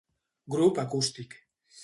Grup 0.55 0.81
acústic. 0.85 1.39